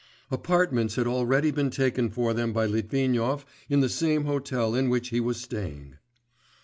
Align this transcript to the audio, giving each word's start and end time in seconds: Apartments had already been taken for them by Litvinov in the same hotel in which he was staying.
Apartments 0.31 0.95
had 0.95 1.05
already 1.05 1.51
been 1.51 1.69
taken 1.69 2.09
for 2.09 2.33
them 2.33 2.53
by 2.53 2.65
Litvinov 2.65 3.45
in 3.69 3.81
the 3.81 3.87
same 3.87 4.25
hotel 4.25 4.73
in 4.73 4.89
which 4.89 5.09
he 5.09 5.19
was 5.19 5.39
staying. 5.39 5.97